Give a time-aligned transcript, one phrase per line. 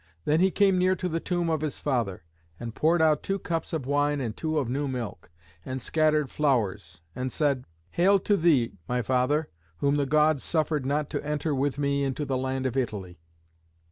[0.25, 2.23] Then he came near to the tomb of his father,
[2.59, 5.29] and poured out two cups of wine and two of new milk,
[5.63, 11.07] and scattered flowers, and said, "Hail to thee, my father, whom the Gods suffered not
[11.11, 13.19] to enter with me into the land of Italy."